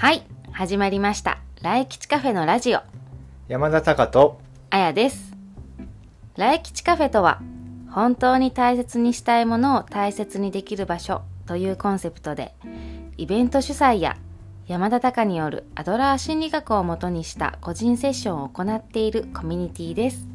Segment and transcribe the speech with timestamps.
[0.00, 1.42] はい始まりました。
[1.60, 2.80] 来吉カフェのラジオ。
[3.48, 5.34] 山田隆とあやです。
[6.38, 7.42] 来吉カフェとは
[7.90, 12.54] 本当に大切にしたいものを大切にできる場所というコンセプトで
[13.18, 14.16] イベント主催や
[14.66, 20.26] 山田隆によるアドラー心理学をもとにした個人セッションを行っているコミュニティです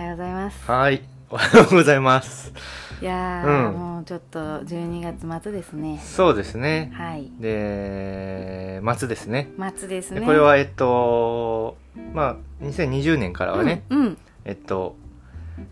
[0.00, 0.70] はいおはようございます。
[0.70, 1.02] はい。
[1.28, 2.54] おはようございます。
[3.02, 3.78] いやー、うん。
[3.78, 6.00] もうちょっと12月末ですね。
[6.02, 6.90] そうですね。
[6.94, 7.30] はい。
[7.38, 9.50] で末ですね。
[9.76, 10.20] 末ですね。
[10.20, 11.76] でこれはえっと
[12.14, 14.18] まあ2020年からはね、うん、うん。
[14.46, 14.96] えっと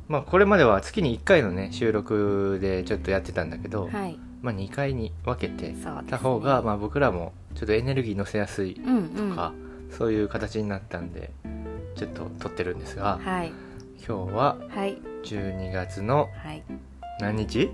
[0.09, 4.19] まあこれまでは月に1回のね収録でちょっとやってたんだけど、はい。
[4.43, 5.75] まあ2回に分けて
[6.11, 9.31] た方が、まあ僕らもちょっとエネルギー乗せやすいうんうん。
[9.31, 9.55] とか、
[9.91, 11.31] そういう形になったんで
[11.97, 13.53] ちょっと撮ってるんですがはい
[14.07, 14.99] 今日ははい。
[15.25, 16.63] 12月のはい。
[17.21, 17.71] 何日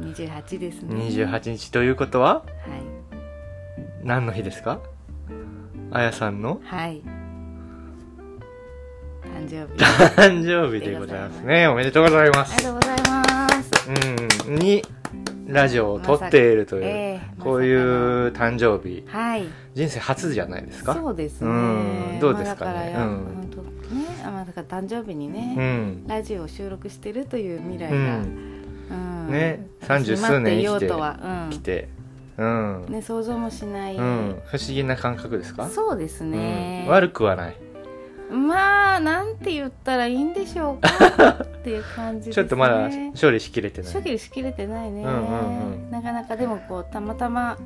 [0.00, 1.70] ？28ですね ?28 日。
[1.70, 2.34] ということは？
[2.34, 2.44] はい。
[4.04, 4.80] 何の日ですか？
[5.90, 6.60] あやさんの？
[6.64, 7.02] はい。
[9.24, 9.84] 誕生日。
[10.16, 11.66] 誕生日でございますね。
[11.68, 12.56] おめでとうございまありす。
[12.56, 13.70] がとうございます。
[14.48, 14.54] うん。
[14.56, 14.82] に、
[15.46, 19.44] ラジオを撮っているという、ええこういう誕生日、はい。
[19.74, 20.94] 人生初じゃないですか？
[20.94, 21.48] そうですね。
[21.48, 21.52] う
[22.16, 22.18] ん。
[22.20, 22.72] どうですかね？
[22.72, 23.24] まあだからやうん。
[23.24, 24.04] 本当ね。
[24.24, 26.06] あまあだから誕生日にうね、ん。
[26.06, 28.26] ラジオを収録してるという未来うが、ん。
[28.90, 28.94] う
[29.28, 29.32] ん。
[29.32, 31.88] ね三十数年生きててうとは、来て、
[32.38, 32.82] うん。
[32.84, 32.92] うん。
[32.92, 34.40] ね、想像もしない、うん。
[34.46, 35.68] 不思議な感覚ですか？
[35.68, 36.92] そうですね、うん。
[36.92, 37.56] 悪くはない。
[38.30, 40.88] まあなんて言ったらいいんでしょうか。
[41.46, 42.34] っていう感じですね。
[42.34, 43.92] ちょっとまだ処理しきれてない。
[43.92, 45.90] 処理しきれてないね、うんうんうん。
[45.92, 47.56] なかなかでもこうたまたま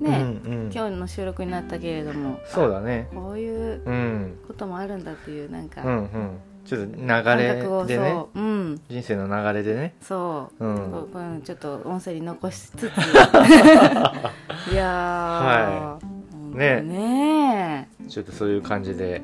[0.00, 0.70] ね、うんうん。
[0.72, 3.08] 今日の収録になったけれどもそうだね。
[3.14, 4.38] こういううん。
[4.46, 5.98] こともあるんだっていうなんか、うん。
[5.98, 6.38] うん。
[6.64, 7.02] ちょっと流
[7.42, 7.54] れ
[7.86, 9.94] でね、そう、うん、人生の流れでね。
[10.02, 11.42] そう、うん。
[11.42, 12.82] ちょっと音声に残しつつ。
[14.70, 16.82] いやー、は本当ね。
[16.82, 19.22] ねちょっとそういう感じで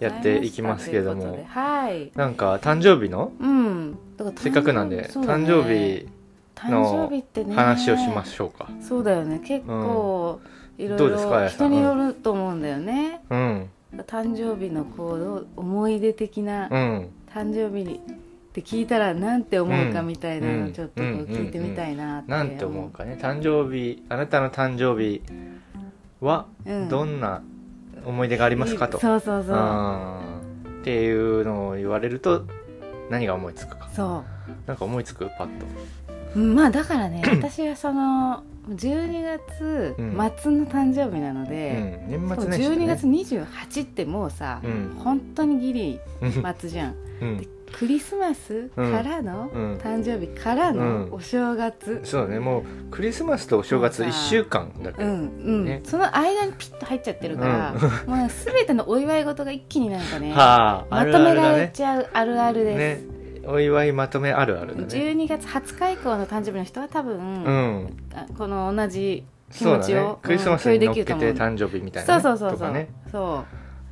[0.00, 1.44] やっていきますけども。
[1.46, 2.10] はい。
[2.14, 3.32] なんか誕生日の？
[3.38, 3.98] うん。
[4.36, 5.08] せっかくなんで、ね。
[5.12, 6.08] 誕生日
[6.58, 8.68] 誕生日ってね話をしましょうか。
[8.80, 10.40] そうだよね結構、
[10.76, 13.70] いろいどうですかあろやさん人によると思うんだよね、うん。
[14.06, 17.08] 誕生日のこう思い出的なうん。
[17.32, 17.98] 誕生日にっ
[18.52, 23.18] て聞いたらなんて思うかみたいなうんのちょっと聞いてみたいなってなんて思うかね。
[23.20, 25.22] 誕生日、あなたの誕生日
[26.20, 27.42] はうんどんな
[28.04, 28.98] 思い出がありますかと。
[28.98, 32.44] そうそうそううんっていうのを言われると、
[33.10, 33.88] 何が思いつくか。
[33.92, 34.24] そ
[34.66, 35.28] なんか思いつく？
[35.36, 35.66] パッと。
[36.36, 41.72] うまあだからね私はその12月末の誕生日なのうで、
[42.06, 42.10] ん。
[42.10, 42.84] 年末年始、ね。
[42.84, 47.48] 12月28ってもうさ、うん本当にギリうん末じゃんうん。
[47.72, 52.40] クリスマスからの、うん誕生日からのうんお正月、そうだね。
[52.40, 55.08] もう、クリスマスとお正月もうさ1週間だけど。
[55.08, 55.12] うん
[55.44, 57.72] うんねその間にピッと入っちゃってるから、
[58.06, 61.34] もう全てのお祝い事が一気になんかね まとめ。
[61.34, 63.17] られちゃうあるあるです、ね。
[63.50, 64.86] お祝いまとめあるあるだね。
[64.86, 67.96] 12月20日以降の誕生日の人は多分、うん。
[68.14, 70.18] あこの同じ気持ちを、。
[70.22, 72.22] クリスマスうんに乗っけ共有できると思うて誕生日みたいな、ね。
[72.22, 72.88] そうそうそうそう、ね。
[73.10, 73.44] そうなんか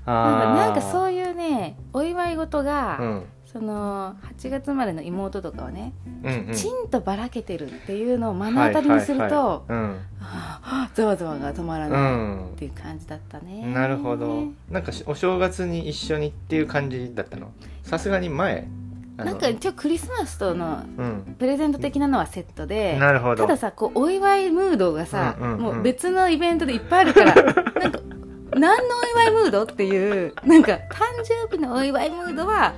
[0.07, 3.25] あなんかそういいうねお祝い事が、うん。
[3.47, 6.53] その8月生まれの妹とかはね、うんうん。
[6.53, 12.49] きちんとばらけてるっていうのを目の当たりにすると、はいはいはいはあざわざわが止まらうないん。
[12.49, 13.73] っていう感じだったね、うん。
[13.73, 14.45] なるほど。
[14.71, 17.51] なんかしお正月に一緒にっていう感じだったの？
[17.83, 18.69] さすがに前？
[19.17, 21.37] なんか一応クリスマスとのうん。
[21.39, 23.45] プレゼント的なのはセットでなるほど。
[23.45, 27.55] たださこうお祝いムードがさ、うんうんうんもう別のイベントでいっぱいあるからなん
[27.93, 28.01] か
[28.53, 29.63] 何のお祝いムード？
[29.65, 30.79] っていうなんか誕
[31.49, 32.75] 生日のお祝いムードは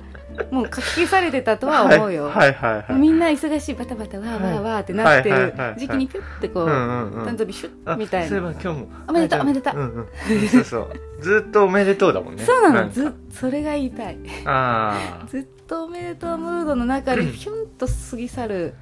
[0.51, 2.99] もう書き消されてたとは思うよ、はいはいはいはい。
[2.99, 8.87] みんな忙しいバタバタわーわーわーってなってる時期にピュッてこう、誕生日シュあッみたいなそういえば今日も。
[9.07, 10.49] おめでとうあおめでとううんうん。
[10.49, 10.89] そうそう。
[11.21, 12.43] ずっとおめでとうだもんね。
[12.43, 18.73] そうなのずそれが言いたいあ ずっとおめでとうムードの中でヒュンと過ぎ去る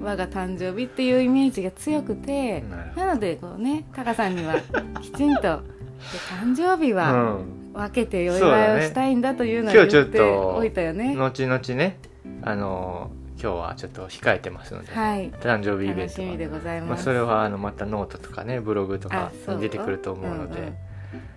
[0.00, 2.62] 我が誕生日っていうイメージが強くて
[2.96, 4.54] なのでこうねタカさんには
[5.00, 5.79] きちんとで
[6.28, 6.94] 誕生日あ。
[6.94, 7.60] うはん。
[7.72, 11.14] 分けてお祝いをしたいんだというのを今日ちょっ言ってとおいたよね。
[11.14, 11.98] 後々ね、
[12.42, 15.30] あのー今日はちょっと控えてますので、はい。
[15.30, 20.72] 誕生日イベントでございまあ、ます、それはあのまたノートとかねブログとかに出てくると思うので。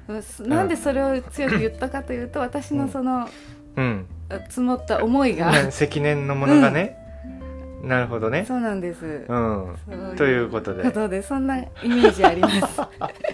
[0.10, 0.50] うんうん。
[0.50, 3.30] なんでそれを強く言ったかというと私のその
[3.75, 4.06] うん、
[4.50, 6.98] 積もった思いが、ね積年のものがね、
[7.83, 8.45] なるほどね。
[8.48, 9.75] そうなんです、うん。
[9.89, 10.83] そうということで。
[10.83, 12.81] ことでそんなイメージあります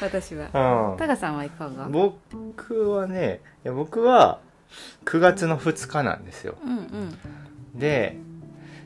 [0.00, 0.92] 私は。
[0.92, 0.98] うん。
[0.98, 1.88] タカさんはいかが？
[1.88, 4.40] 僕はねいや僕は
[5.04, 6.56] 9月の2日なんですよ。
[6.64, 7.78] うんうん。
[7.78, 8.16] で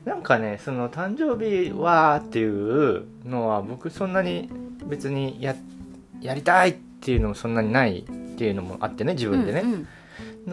[0.05, 4.51] なんかねその誕生日はっていうのは僕そんなに
[4.87, 5.57] 別にや
[6.21, 8.03] やりたいっていうのもそんなにないっ
[8.37, 9.89] ていうのもあってね自分でね、うん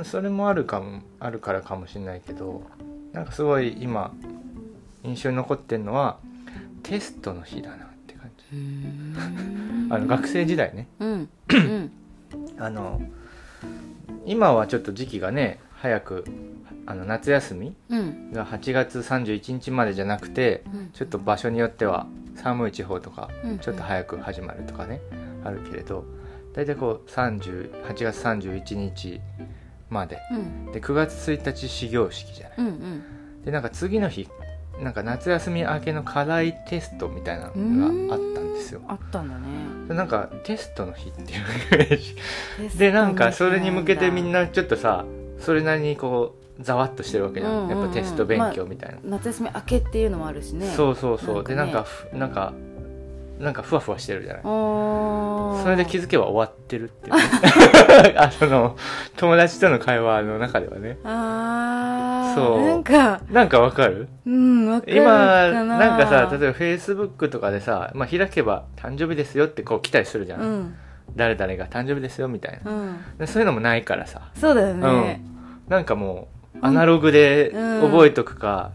[0.06, 2.64] それもあるかもあるからかもしれないけど
[3.12, 4.14] なんかすごい今
[5.04, 6.18] 印象に残ってるのは
[6.82, 8.56] テストの日だなって感じ。
[8.56, 9.61] うん
[9.92, 10.88] あの学生時代ね。
[11.00, 11.30] うん。
[11.50, 11.92] うん。
[12.58, 13.02] あの
[14.26, 16.24] 今はちょっと時期がね早く
[16.86, 18.32] あの夏休みうん。
[18.32, 20.90] が8月31日までじゃなくてうん。
[20.94, 23.60] ちょっと場所によっては寒い地方とかうん。
[23.60, 25.02] ちょっと早く始まるとかね
[25.44, 26.06] あるけれど
[26.54, 29.20] 大体こう30 8月31日
[29.90, 30.20] まで。
[30.32, 30.72] うん。
[30.72, 32.58] で9月1日始業式じゃない。
[32.60, 33.44] うんうん。
[33.44, 34.30] でなんか次の日
[34.82, 38.31] なんか夏休み明けの課題テストみたいなのがあっ
[38.62, 38.82] ですよ。
[38.88, 39.42] あったんだね。
[39.88, 41.98] でなんかテストの日っていうイメー
[42.70, 42.78] ジ。
[42.78, 45.06] でなんかそれに向けてみんなちょっとさ
[45.40, 50.68] それなりにこうざわっとしてるわけじゃん、やっぱテスト勉強みたいな、夏休み明けっていうのもあるしね。
[50.68, 52.54] そうそうそう、でなんんかふなんか
[53.40, 54.44] なんかふわふわしてるじゃない。
[54.44, 58.14] それで気づけば終わってるっていうね。
[58.18, 58.78] あその
[59.18, 61.00] 友達との会話の中ではね。
[61.04, 62.01] ああ
[62.36, 62.66] そう。
[62.66, 64.08] なんかなんかわかる？
[64.26, 65.64] うんわかる今かな。
[65.78, 70.76] なんかさ例えばフェイスブックとかでさ、まあ、開けば誕生日ですよってこう来たりするじゃん、うん。
[71.16, 72.72] 誰々が誕生日ですよみたいな。
[72.72, 72.98] うん。
[73.18, 74.32] でそういうのもないからさ。
[74.36, 75.24] そうだよね。
[75.68, 77.92] なんかもうアナログでうん。
[77.92, 78.72] 覚えとくか、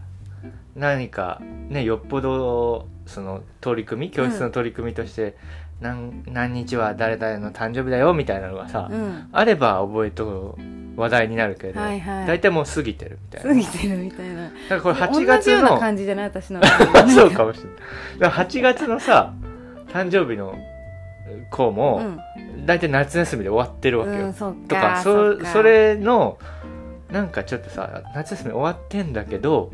[0.75, 4.11] 何かねよっぽどその取り組み？
[4.11, 5.37] 教室の取り組みとして、
[5.79, 9.29] 何何日は誰々の誕生日だよみたいなのがさ、うん。
[9.31, 10.57] あれば覚えと
[10.95, 12.27] 話題になるけど、はいはい。
[12.27, 13.49] 大体もう過ぎてるみたいな。
[13.49, 14.43] 過ぎてるみたいな。
[14.43, 16.61] だからこれ8同じ月ようなの感じじゃない私の。
[17.13, 17.73] そうかもしれない。
[18.19, 19.33] だから8月のさ
[19.93, 20.55] 誕生日の
[21.51, 22.17] 子も、
[22.65, 25.01] 大体夏休みで終わってるわけよ、うんそっとかか。
[25.01, 26.37] そそれの
[27.11, 29.71] なんかちょっとさ夏休み終わってんだけど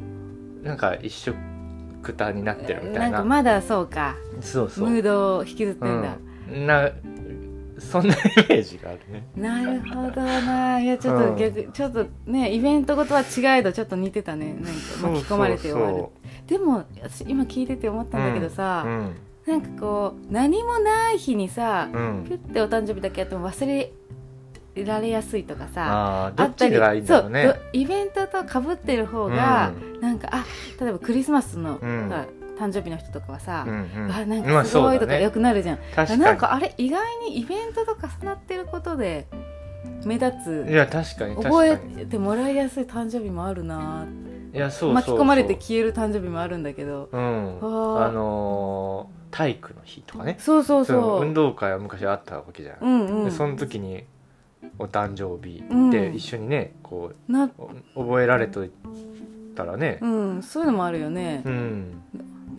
[0.61, 1.33] なんか一緒
[2.03, 3.05] くたになってるみたな。
[3.07, 4.15] いんなかまだそうか。
[4.41, 4.89] そうそう。
[4.89, 6.17] ムードを引きずってんだ、
[6.51, 6.89] うん、な
[7.79, 9.27] そんなイメージがあるね。
[9.35, 10.79] なるほどな。
[10.79, 14.53] いやちょっと逆、ちょっとねイベントごとは違えどちょっと似てたね。
[14.53, 14.69] なんか
[15.01, 16.05] 巻き込まれて終わる。
[16.47, 19.15] でも私今聞いてて思ったんだけどさ、うん。
[19.45, 22.25] なんかこう何もない日にさ、うん。
[22.27, 23.91] ピュッてお誕生日だけやっても忘れ
[24.75, 27.43] られやすいとかさあっちがいいんだろうね。
[27.43, 29.71] そうどイベントとかぶってる方が、
[30.01, 30.45] なんかあ
[30.81, 32.09] 例えばクリスマスの、うん。
[32.09, 32.25] さ
[32.57, 34.11] 誕生日の人とかはさ、うんうん。
[34.11, 35.79] あなんまあかすごいとかよくなるじゃん、
[36.19, 39.27] なんかあれ意外にイベントと重なってることで
[40.05, 44.07] 目立ついや確かに確覚えてもらいやすい誕生日もあるな
[44.53, 47.09] 巻き込まれて消える誕生日もあるんだけど。
[47.11, 47.57] うん。
[47.59, 50.35] あのー体育の日とかね。
[50.37, 51.21] そうそうそう。
[51.23, 53.25] 運動会は昔あったわけじゃん、うんうん。
[53.25, 54.05] でその時に
[54.79, 55.89] お誕生日うん。
[55.89, 57.51] で一緒にねこなう
[57.95, 58.71] お覚えられとい
[59.55, 59.99] たらね。
[60.01, 62.01] うんそういうのもあるよね、うん。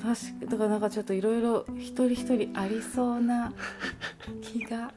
[0.01, 3.53] 確かだからなんかちょっといろいろ一人一人ありそうな
[4.43, 4.91] 気がい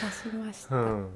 [0.00, 1.06] たしました、うん。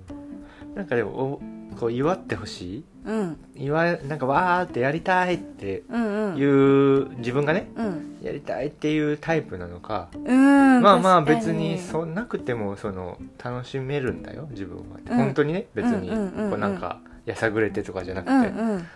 [0.74, 1.42] なんかでもお
[1.74, 2.84] こう祝ってほしい？
[3.06, 6.36] うん、祝いなんかわーってやりたいってうんうん。
[6.38, 8.18] いう自分がねうん。
[8.22, 15.16] やりたいっていうタイプなのか、うんまあまあ別にそうなくてもその楽しめるんだよ自分は、うん。
[15.16, 16.50] 本当にね別にうんうんうんうん。
[16.50, 18.86] こうなんかやさぐれてとかじゃなくて、うんっうん。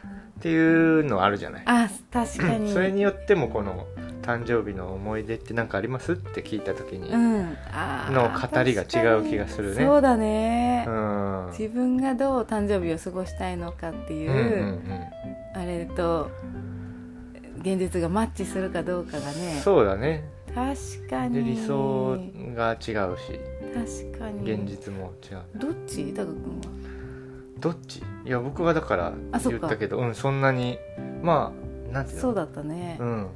[0.40, 1.62] ていうのあるじゃない？
[1.66, 2.72] あ確かに。
[2.72, 3.86] それによってもこの
[4.22, 6.12] 誕生日の思い出って何かあります？
[6.12, 7.56] って聞いた時に、うん。
[8.12, 9.84] の語りが違う気がするね。
[9.84, 11.46] そうだね、うん。
[11.50, 14.40] 自分がどう誕生日を過ごしたいのかっていう、うんう
[14.94, 15.04] ん
[15.54, 16.30] あれと
[17.60, 19.60] 現実がマッチするかどうかがうんね。
[19.64, 20.24] そうだね。
[20.54, 21.34] 確かに。
[21.34, 22.16] で理想
[22.54, 23.40] が違うし。
[24.12, 24.52] 確かに。
[24.52, 25.42] 現実も違う。
[25.56, 26.12] どっち？
[26.12, 26.68] タカ君は？
[27.58, 27.98] どっち？
[27.98, 29.12] いや僕はだから
[29.44, 30.78] 言ったけどうんそんなに
[31.22, 31.52] ま
[31.90, 32.22] あなんていうの？
[32.22, 32.98] そうだったね。
[33.00, 33.26] う、ん、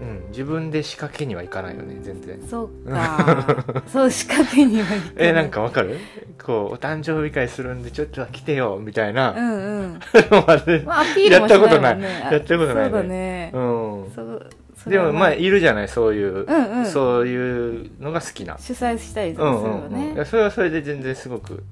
[0.00, 2.40] うん、自分で仕掛けにはいかないよね全然。
[2.48, 3.82] そうか。
[3.88, 5.12] そう仕掛けにはいかない。
[5.16, 5.98] えなんかわかる？
[6.44, 10.00] こうお誕生日会するんでちょっとは来てよみたいな、うんうん、
[10.30, 11.58] まあ、アピールもしないもんね。
[11.58, 12.02] やったことない。
[12.02, 12.84] やったことないね。
[12.84, 14.12] そうだね、うん。
[14.14, 16.86] そうそれはでもまあいるじゃないそういう、うんうん。
[16.86, 18.56] そういうのが好きな。
[18.58, 20.00] 主催したりとかするようんうんうん。
[20.02, 21.64] いねやそれはそれで全然すごく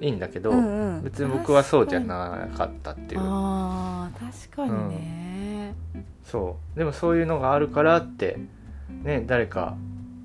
[0.00, 1.02] いいんだけど、うんうん。
[1.02, 3.20] 別に僕はそうじゃなかったっていう。
[3.22, 5.61] あー確かにね、
[6.24, 6.78] そう。
[6.78, 8.38] でもそういうのがあるからって
[9.02, 9.76] ね誰か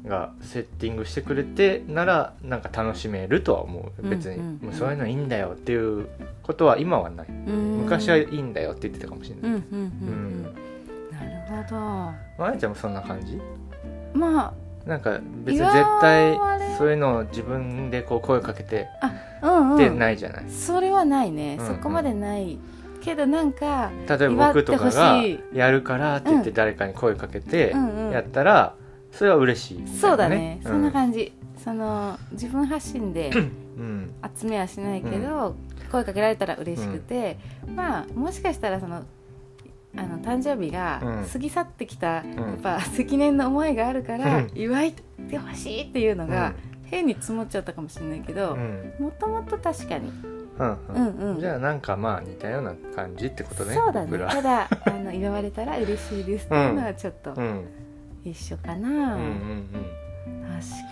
[0.06, 4.08] がセッティングしてくれてならなんか楽しめるとは思う。
[4.08, 6.08] 別に、もうそういうのいいんだよっていう
[6.44, 7.80] ことは今はない、うん。
[7.80, 10.44] 昔はいいんだよって言ってたかもしれうん
[11.12, 13.38] ない、なるほまああやちゃんもそんな感じ？
[13.38, 13.44] ど
[14.14, 14.54] ま
[14.86, 16.40] あなんか別に祝絶対
[16.78, 18.88] そういうのを自分でこう声かけて
[19.42, 21.76] うんってうんないじゃない、それはないね、うんうん。
[21.76, 22.58] そこまでない
[23.08, 25.24] けどなんか例えば僕とかが
[25.54, 26.56] やるからって言ってうん。
[26.56, 28.12] 誰かに声かけてうんうん。
[28.12, 28.76] やったら
[29.12, 31.34] それは嬉しいみたいな、そうだね、そんなじ、感じ。
[31.64, 33.32] その自分発信で
[33.78, 34.14] うん。
[34.38, 35.56] 集めはしないけど、
[35.92, 37.38] 声かけられたら嬉しくて、
[37.76, 39.04] まあもしかしたらその
[39.96, 41.26] あの誕生日がうん。
[41.26, 42.34] 過ぎ去ってきた、ん。
[42.36, 44.52] やっぱ積年の思いがあるから、うん。
[44.54, 44.92] 祝っ
[45.30, 48.94] てほしいっていうのが、変に積もっちゃったかもしれないけうどん。
[49.00, 50.12] もともと確かに、
[50.60, 51.40] うんううんんうん。
[51.40, 54.08] じゃあなんかまあ似たような感じってことねそうだね。
[54.12, 54.30] 僕ら。
[54.30, 57.66] ただあの祝われたら嬉しいですっていうのはちょっとうん。
[58.26, 59.72] 一緒かな、うんうんうん。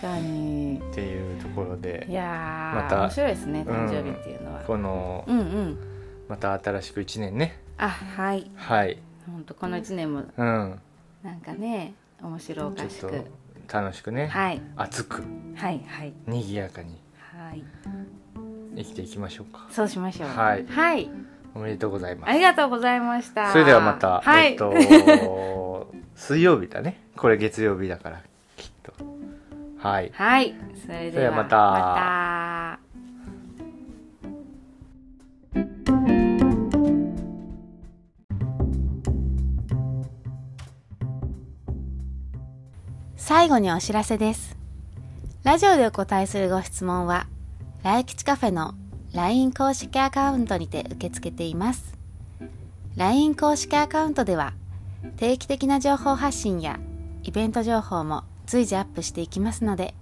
[0.00, 0.78] かに。
[0.90, 5.78] っていうところでいやー、また面白いですね誕生日っていうのは、このうん、うん。
[6.28, 7.60] また新しく1年ね。
[7.78, 8.50] あはい。
[8.54, 8.98] はい。
[9.26, 10.80] 本当この1年もうん。
[11.22, 13.20] なんかね面白おかしちょっく
[13.68, 14.28] と楽しくね。
[14.28, 14.62] はい。
[14.76, 15.22] 熱く。
[15.56, 16.12] はいはい。
[16.26, 17.00] 賑やかに。
[17.18, 17.62] はい
[18.76, 19.66] 生きていきましょうか。
[19.70, 20.28] そうしましょう。
[20.28, 20.66] はい。
[20.66, 21.10] はい、
[21.54, 22.30] おめでとうございます。
[22.30, 23.52] ありがとうございました。
[23.52, 24.72] それではまた、はい、えっと
[26.14, 27.00] 水曜日だね。
[27.16, 28.22] これ月曜日だから
[28.56, 28.92] きっと。
[29.78, 30.10] はい。
[30.14, 30.54] はい。
[30.84, 31.56] それではそれではまた。
[31.56, 32.86] また。
[43.16, 44.56] 最後にお知らせです。
[45.42, 47.26] ラジオでお答えするご質問は、
[47.86, 48.74] 来吉カフェの
[49.12, 51.96] LINE 公式アカウントにて受け付けています。
[52.96, 54.54] LINE 公式アカウントでは、
[55.18, 56.80] 定期的な情報発信や
[57.22, 59.94] イベント情報も随時アップしていきますので、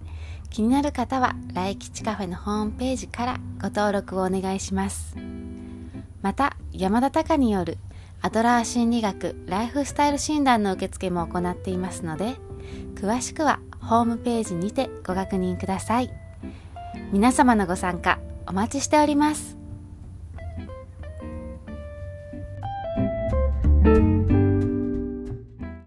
[0.48, 5.14] 気になる方は来吉カフェのホームページからご登録をお願いします。
[6.22, 7.76] また、山田隆による
[8.22, 12.36] アドラー心理学ライフスタイル診断の受付も行っていますので、
[12.94, 16.23] 詳しくはホームページにてご確認ください。
[17.14, 19.53] 皆様のご参加お待ちしております。